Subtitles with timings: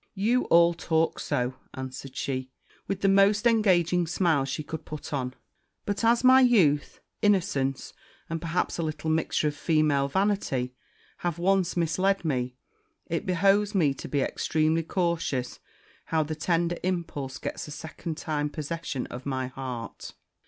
[0.15, 2.49] 'You all talk so,' answered she,
[2.87, 5.35] with the most engaging smile she could put on:
[5.85, 7.93] 'but as my youth innocence
[8.27, 10.73] and, perhaps, a little mixture of female vanity
[11.17, 12.55] have once misled me,
[13.05, 15.59] it behoves me to be extremely cautious
[16.05, 20.13] how the tender impulse gets a second time possession of my heart.'